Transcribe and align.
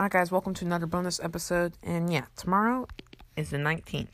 Alright, 0.00 0.12
guys, 0.12 0.32
welcome 0.32 0.54
to 0.54 0.64
another 0.64 0.86
bonus 0.86 1.20
episode. 1.20 1.74
And 1.82 2.10
yeah, 2.10 2.24
tomorrow 2.34 2.88
is 3.36 3.50
the 3.50 3.58
19th. 3.58 4.08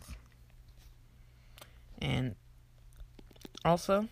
And 2.03 2.35
also, 3.65 4.09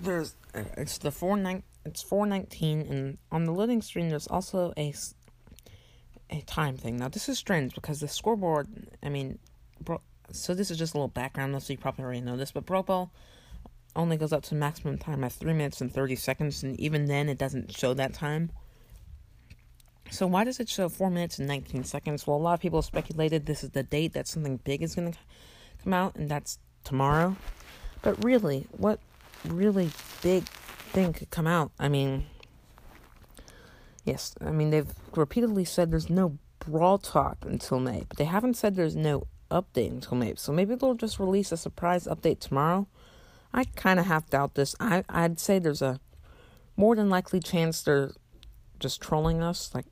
there's 0.00 0.34
uh, 0.54 0.62
it's 0.78 0.96
the 0.96 1.10
4 1.10 1.36
nine, 1.36 1.62
it's 1.84 2.00
419 2.00 2.90
and 2.90 3.18
on 3.30 3.44
the 3.44 3.52
loading 3.52 3.82
screen 3.82 4.08
there's 4.08 4.26
also 4.28 4.72
a 4.78 4.94
a 6.30 6.40
time 6.46 6.78
thing. 6.78 6.96
Now 6.96 7.08
this 7.08 7.28
is 7.28 7.36
strange 7.36 7.74
because 7.74 8.00
the 8.00 8.08
scoreboard, 8.08 8.66
I 9.02 9.10
mean, 9.10 9.38
bro, 9.78 10.00
so 10.32 10.54
this 10.54 10.70
is 10.70 10.78
just 10.78 10.94
a 10.94 10.96
little 10.96 11.08
background, 11.08 11.62
so 11.62 11.74
you 11.74 11.78
probably 11.78 12.04
already 12.04 12.22
know 12.22 12.38
this, 12.38 12.50
but 12.50 12.64
Ball 12.64 13.10
only 13.94 14.16
goes 14.16 14.32
up 14.32 14.42
to 14.44 14.54
maximum 14.54 14.96
time 14.96 15.22
at 15.22 15.32
3 15.32 15.52
minutes 15.52 15.82
and 15.82 15.92
30 15.92 16.16
seconds 16.16 16.62
and 16.62 16.80
even 16.80 17.04
then 17.04 17.28
it 17.28 17.36
doesn't 17.36 17.76
show 17.76 17.92
that 17.92 18.14
time. 18.14 18.50
So 20.14 20.28
why 20.28 20.44
does 20.44 20.60
it 20.60 20.68
show 20.68 20.88
4 20.88 21.10
minutes 21.10 21.40
and 21.40 21.48
19 21.48 21.82
seconds? 21.82 22.24
Well, 22.24 22.36
a 22.36 22.38
lot 22.38 22.54
of 22.54 22.60
people 22.60 22.82
speculated 22.82 23.46
this 23.46 23.64
is 23.64 23.70
the 23.70 23.82
date 23.82 24.12
that 24.12 24.28
something 24.28 24.58
big 24.58 24.80
is 24.80 24.94
going 24.94 25.10
to 25.10 25.18
come 25.82 25.92
out 25.92 26.14
and 26.14 26.28
that's 26.28 26.60
tomorrow. 26.84 27.34
But 28.00 28.22
really, 28.22 28.68
what 28.70 29.00
really 29.44 29.90
big 30.22 30.44
thing 30.44 31.14
could 31.14 31.30
come 31.30 31.48
out? 31.48 31.72
I 31.80 31.88
mean, 31.88 32.26
yes, 34.04 34.36
I 34.40 34.52
mean 34.52 34.70
they've 34.70 34.94
repeatedly 35.16 35.64
said 35.64 35.90
there's 35.90 36.08
no 36.08 36.38
brawl 36.60 36.98
talk 36.98 37.38
until 37.42 37.80
May, 37.80 38.04
but 38.08 38.16
they 38.16 38.24
haven't 38.24 38.54
said 38.54 38.76
there's 38.76 38.94
no 38.94 39.26
update 39.50 39.90
until 39.90 40.16
May. 40.16 40.34
So 40.36 40.52
maybe 40.52 40.76
they'll 40.76 40.94
just 40.94 41.18
release 41.18 41.50
a 41.50 41.56
surprise 41.56 42.06
update 42.06 42.38
tomorrow. 42.38 42.86
I 43.52 43.64
kind 43.64 43.98
of 43.98 44.06
half 44.06 44.30
doubt 44.30 44.54
this. 44.54 44.76
I 44.78 45.02
I'd 45.08 45.40
say 45.40 45.58
there's 45.58 45.82
a 45.82 45.98
more 46.76 46.94
than 46.94 47.10
likely 47.10 47.40
chance 47.40 47.82
they're 47.82 48.12
just 48.78 49.00
trolling 49.00 49.42
us. 49.42 49.74
Like 49.74 49.86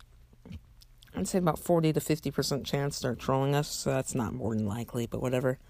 I'd 1.22 1.28
say 1.28 1.38
about 1.38 1.60
forty 1.60 1.92
to 1.92 2.00
fifty 2.00 2.32
percent 2.32 2.66
chance 2.66 2.98
they're 2.98 3.14
trolling 3.14 3.54
us. 3.54 3.68
So 3.68 3.90
that's 3.90 4.12
not 4.12 4.34
more 4.34 4.56
than 4.56 4.66
likely, 4.66 5.06
but 5.06 5.22
whatever. 5.22 5.60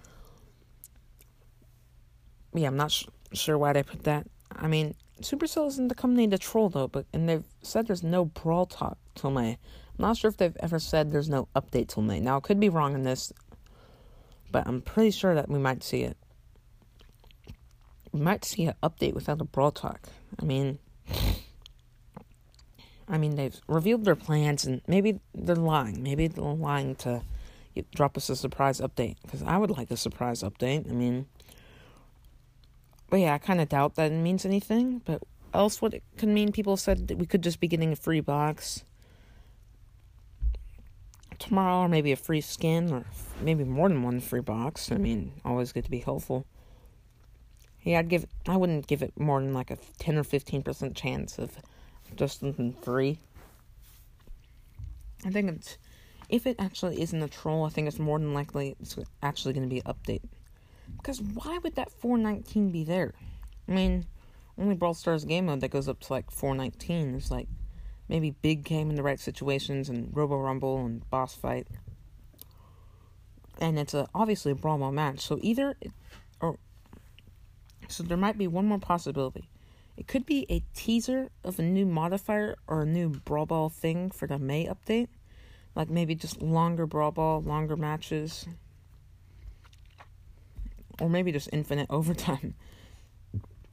Yeah, 2.54 2.68
I'm 2.68 2.76
not 2.78 2.90
sh- 2.90 3.04
sure 3.34 3.58
why 3.58 3.74
they 3.74 3.82
put 3.82 4.04
that. 4.04 4.26
I 4.50 4.66
mean, 4.66 4.94
Supercell 5.20 5.68
isn't 5.68 5.88
the 5.88 5.94
company 5.94 6.26
to 6.28 6.38
troll 6.38 6.70
though, 6.70 6.88
but 6.88 7.04
and 7.12 7.28
they've 7.28 7.44
said 7.60 7.86
there's 7.86 8.02
no 8.02 8.24
brawl 8.24 8.64
talk 8.64 8.96
till 9.14 9.30
May. 9.30 9.50
I'm 9.50 9.98
not 9.98 10.16
sure 10.16 10.30
if 10.30 10.38
they've 10.38 10.56
ever 10.60 10.78
said 10.78 11.12
there's 11.12 11.28
no 11.28 11.48
update 11.54 11.88
till 11.88 12.02
May. 12.02 12.18
Now 12.18 12.38
I 12.38 12.40
could 12.40 12.58
be 12.58 12.70
wrong 12.70 12.94
in 12.94 13.02
this, 13.02 13.30
but 14.50 14.66
I'm 14.66 14.80
pretty 14.80 15.10
sure 15.10 15.34
that 15.34 15.50
we 15.50 15.58
might 15.58 15.84
see 15.84 16.00
it. 16.00 16.16
We 18.10 18.20
might 18.20 18.46
see 18.46 18.64
an 18.64 18.74
update 18.82 19.12
without 19.12 19.42
a 19.42 19.44
brawl 19.44 19.70
talk. 19.70 20.08
I 20.40 20.46
mean, 20.46 20.78
I 23.12 23.18
mean 23.18 23.36
they've 23.36 23.60
revealed 23.68 24.04
their 24.04 24.16
plans, 24.16 24.64
and 24.64 24.80
maybe 24.88 25.20
they're 25.34 25.54
lying. 25.54 26.02
Maybe 26.02 26.26
they're 26.26 26.42
lying 26.42 26.96
to 26.96 27.22
drop 27.94 28.16
us 28.16 28.28
a 28.30 28.36
surprise 28.36 28.80
update 28.80 29.16
because 29.22 29.42
I 29.42 29.58
would 29.58 29.70
like 29.70 29.90
a 29.90 29.96
surprise 29.96 30.42
update. 30.42 30.90
I 30.90 30.94
mean. 30.94 31.26
But 33.10 33.20
yeah, 33.20 33.34
I 33.34 33.38
kind 33.38 33.60
of 33.60 33.68
doubt 33.68 33.96
that 33.96 34.10
it 34.10 34.14
means 34.14 34.46
anything. 34.46 35.02
But 35.04 35.22
else, 35.52 35.82
what 35.82 35.92
it 35.92 36.02
could 36.16 36.30
mean, 36.30 36.50
people 36.50 36.78
said 36.78 37.08
that 37.08 37.18
we 37.18 37.26
could 37.26 37.42
just 37.42 37.60
be 37.60 37.68
getting 37.68 37.92
a 37.92 37.96
free 37.96 38.20
box 38.20 38.84
tomorrow, 41.38 41.80
or 41.80 41.88
maybe 41.88 42.12
a 42.12 42.16
free 42.16 42.40
skin, 42.40 42.90
or 42.90 43.04
maybe 43.42 43.64
more 43.64 43.90
than 43.90 44.02
one 44.02 44.20
free 44.20 44.40
box. 44.40 44.90
I 44.90 44.96
mean, 44.96 45.32
always 45.44 45.72
good 45.72 45.84
to 45.84 45.90
be 45.90 45.98
helpful. 45.98 46.46
Yeah, 47.82 47.98
I'd 47.98 48.08
give. 48.08 48.24
I 48.48 48.56
wouldn't 48.56 48.86
give 48.86 49.02
it 49.02 49.12
more 49.20 49.40
than 49.40 49.52
like 49.52 49.70
a 49.70 49.76
ten 49.98 50.16
or 50.16 50.24
fifteen 50.24 50.62
percent 50.62 50.96
chance 50.96 51.38
of 51.38 51.58
just 52.16 52.40
something 52.40 52.72
free. 52.82 53.18
I 55.24 55.30
think 55.30 55.50
it's 55.50 55.78
if 56.28 56.46
it 56.46 56.56
actually 56.58 57.00
isn't 57.00 57.22
a 57.22 57.28
troll. 57.28 57.64
I 57.64 57.68
think 57.68 57.88
it's 57.88 57.98
more 57.98 58.18
than 58.18 58.34
likely 58.34 58.74
it's 58.80 58.96
actually 59.22 59.54
going 59.54 59.68
to 59.68 59.74
be 59.74 59.82
an 59.84 59.92
update. 59.92 60.22
Because 60.96 61.20
why 61.20 61.58
would 61.58 61.76
that 61.76 61.90
419 61.90 62.70
be 62.70 62.84
there? 62.84 63.14
I 63.68 63.72
mean, 63.72 64.06
only 64.58 64.74
Brawl 64.74 64.94
Stars 64.94 65.24
game 65.24 65.46
mode 65.46 65.60
that 65.60 65.70
goes 65.70 65.88
up 65.88 66.00
to 66.00 66.12
like 66.12 66.30
419 66.30 67.14
is 67.14 67.30
like 67.30 67.48
maybe 68.08 68.30
big 68.30 68.64
game 68.64 68.90
in 68.90 68.96
the 68.96 69.02
right 69.02 69.20
situations 69.20 69.88
and 69.88 70.14
Robo 70.14 70.36
Rumble 70.36 70.84
and 70.84 71.08
boss 71.10 71.34
fight. 71.34 71.66
And 73.60 73.78
it's 73.78 73.94
a, 73.94 74.08
obviously 74.14 74.52
a 74.52 74.54
Brawl 74.56 74.78
match. 74.90 75.20
So 75.20 75.38
either, 75.42 75.76
it, 75.80 75.92
or, 76.40 76.58
so 77.88 78.02
there 78.02 78.16
might 78.16 78.38
be 78.38 78.46
one 78.46 78.66
more 78.66 78.78
possibility. 78.78 79.48
It 79.96 80.06
could 80.06 80.24
be 80.24 80.46
a 80.48 80.62
teaser 80.74 81.30
of 81.44 81.58
a 81.58 81.62
new 81.62 81.84
modifier 81.84 82.56
or 82.66 82.82
a 82.82 82.86
new 82.86 83.10
Brawl 83.10 83.46
Ball 83.46 83.68
thing 83.68 84.10
for 84.10 84.26
the 84.26 84.38
May 84.38 84.66
update. 84.66 85.08
Like 85.74 85.90
maybe 85.90 86.14
just 86.14 86.40
longer 86.40 86.86
Brawl 86.86 87.12
Ball, 87.12 87.42
longer 87.42 87.76
matches 87.76 88.46
or 91.00 91.08
maybe 91.08 91.32
just 91.32 91.48
infinite 91.52 91.86
overtime. 91.90 92.54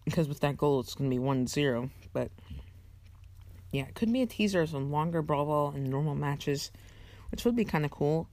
because 0.05 0.27
with 0.27 0.39
that 0.41 0.57
goal, 0.57 0.79
it's 0.79 0.95
going 0.95 1.09
to 1.09 1.13
be 1.13 1.19
1 1.19 1.47
0. 1.47 1.89
But 2.11 2.31
yeah, 3.71 3.83
it 3.83 3.95
could 3.95 4.11
be 4.11 4.21
a 4.21 4.25
teaser 4.25 4.61
of 4.61 4.69
some 4.69 4.91
longer 4.91 5.21
Brawl 5.21 5.45
Ball 5.45 5.71
and 5.75 5.89
normal 5.89 6.15
matches, 6.15 6.71
which 7.31 7.45
would 7.45 7.55
be 7.55 7.65
kind 7.65 7.85
of 7.85 7.91
cool. 7.91 8.27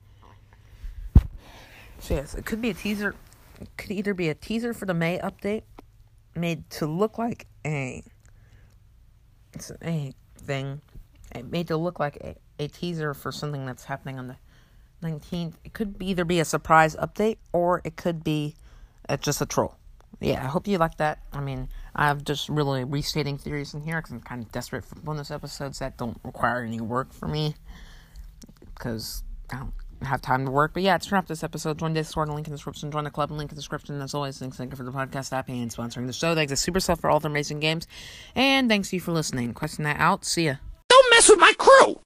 So, 1.98 2.14
yes, 2.14 2.34
it 2.34 2.44
could 2.44 2.60
be 2.60 2.70
a 2.70 2.74
teaser. 2.74 3.14
It 3.60 3.68
could 3.76 3.90
either 3.90 4.12
be 4.12 4.28
a 4.28 4.34
teaser 4.34 4.74
for 4.74 4.86
the 4.86 4.94
May 4.94 5.18
update 5.18 5.62
made 6.34 6.68
to 6.68 6.86
look 6.86 7.16
like 7.18 7.46
a. 7.66 8.02
It's 9.52 9.70
a 9.82 10.12
thing. 10.38 10.80
It 11.34 11.50
made 11.50 11.68
to 11.68 11.76
look 11.76 11.98
like 11.98 12.16
a, 12.16 12.36
a 12.62 12.68
teaser 12.68 13.14
for 13.14 13.32
something 13.32 13.66
that's 13.66 13.84
happening 13.84 14.18
on 14.18 14.28
the 14.28 14.36
19th. 15.02 15.54
It 15.64 15.72
could 15.72 15.96
either 16.00 16.24
be 16.24 16.40
a 16.40 16.44
surprise 16.44 16.94
update 16.96 17.38
or 17.52 17.80
it 17.84 17.96
could 17.96 18.22
be 18.22 18.54
it's 19.08 19.24
just 19.24 19.40
a 19.40 19.46
troll. 19.46 19.76
Yeah, 20.20 20.42
I 20.42 20.46
hope 20.46 20.66
you 20.66 20.78
like 20.78 20.96
that. 20.96 21.18
I 21.32 21.40
mean, 21.40 21.68
I'm 21.94 22.22
just 22.22 22.48
really 22.48 22.84
restating 22.84 23.36
theories 23.36 23.74
in 23.74 23.82
here 23.82 23.96
because 23.96 24.12
I'm 24.12 24.20
kind 24.20 24.42
of 24.42 24.50
desperate 24.50 24.84
for 24.84 24.94
bonus 24.96 25.30
episodes 25.30 25.78
that 25.80 25.98
don't 25.98 26.18
require 26.24 26.62
any 26.62 26.80
work 26.80 27.12
for 27.12 27.28
me 27.28 27.54
because 28.74 29.22
I 29.50 29.58
don't 29.58 29.74
have 30.02 30.20
time 30.20 30.44
to 30.44 30.50
work. 30.50 30.72
But 30.74 30.82
yeah, 30.82 30.98
to 30.98 31.14
wrap 31.14 31.26
this 31.26 31.42
episode, 31.42 31.78
join 31.78 31.94
Discord, 31.94 32.28
link 32.28 32.46
in 32.46 32.52
the 32.52 32.56
description, 32.56 32.90
join 32.90 33.04
the 33.04 33.10
club, 33.10 33.30
link 33.30 33.50
in 33.50 33.54
the 33.54 33.60
description. 33.60 34.00
As 34.00 34.14
always, 34.14 34.38
thanks, 34.38 34.56
thank 34.56 34.70
you 34.70 34.76
for 34.76 34.84
the 34.84 34.92
podcast 34.92 35.32
app 35.32 35.48
and 35.48 35.70
sponsoring 35.70 36.06
the 36.06 36.12
show. 36.12 36.34
Thanks 36.34 36.62
to 36.62 36.70
Supercell 36.70 36.98
for 37.00 37.10
all 37.10 37.20
the 37.20 37.28
amazing 37.28 37.60
games. 37.60 37.86
And 38.34 38.68
thanks 38.68 38.90
to 38.90 38.96
you 38.96 39.00
for 39.00 39.12
listening. 39.12 39.54
Question 39.54 39.84
that 39.84 40.00
out. 40.00 40.24
See 40.24 40.46
ya. 40.46 40.56
Don't 40.88 41.10
mess 41.10 41.28
with 41.28 41.38
my 41.38 41.52
crew! 41.58 42.00